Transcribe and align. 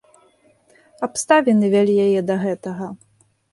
Абставіны 1.09 1.71
вялі 1.75 1.93
яе 2.07 2.19
да 2.33 2.41
гэтага. 2.47 2.93